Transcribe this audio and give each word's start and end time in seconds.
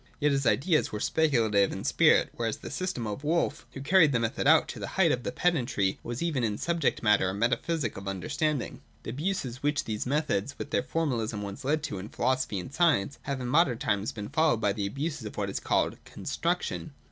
Yet 0.19 0.31
his 0.31 0.47
ideas 0.47 0.91
were 0.91 0.99
speculative 0.99 1.71
in 1.71 1.83
spirit; 1.83 2.29
whereas 2.33 2.57
the 2.57 2.71
system 2.71 3.05
of 3.05 3.23
Wolf, 3.23 3.67
who 3.73 3.81
carried 3.81 4.13
the 4.13 4.19
method 4.19 4.47
out 4.47 4.67
to 4.69 4.79
the 4.79 4.87
height 4.97 5.11
of 5.11 5.21
pedantry, 5.35 5.99
was 6.01 6.23
even 6.23 6.43
in 6.43 6.57
subject 6.57 7.03
matter 7.03 7.29
a 7.29 7.35
metaphysic 7.35 7.95
of 7.97 8.05
the 8.05 8.09
understanding. 8.09 8.81
The 9.03 9.11
abuses 9.11 9.61
which 9.61 9.83
these 9.83 10.07
methods 10.07 10.57
with 10.57 10.71
their 10.71 10.81
formalism 10.81 11.43
once 11.43 11.63
led 11.63 11.83
to 11.83 11.99
in 11.99 12.09
philosophy 12.09 12.57
and 12.59 12.73
science 12.73 13.19
have 13.29 13.39
in 13.41 13.47
modern 13.47 13.77
times 13.77 14.11
been 14.11 14.29
followed 14.29 14.59
by 14.59 14.73
the 14.73 14.87
abuses 14.87 15.25
of 15.27 15.37
what 15.37 15.51
is 15.51 15.59
called 15.59 15.99
'Construction.' 16.03 16.93